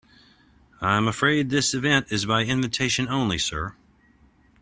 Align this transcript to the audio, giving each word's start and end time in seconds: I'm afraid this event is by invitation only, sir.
I'm 0.81 1.07
afraid 1.07 1.51
this 1.51 1.75
event 1.75 2.07
is 2.11 2.25
by 2.25 2.41
invitation 2.43 3.07
only, 3.07 3.37
sir. 3.37 3.75